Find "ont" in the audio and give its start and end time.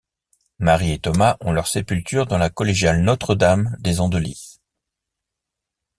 1.41-1.51